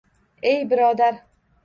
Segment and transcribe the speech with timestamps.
[0.51, 1.21] Ey birodar!